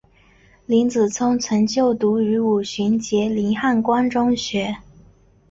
[0.65, 4.77] 林子聪曾就读五旬节林汉光中学。